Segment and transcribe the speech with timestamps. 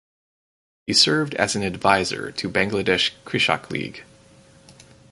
[0.87, 4.03] He served as an advisor to Bangladesh Krishak League.